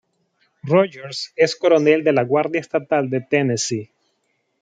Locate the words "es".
1.35-1.55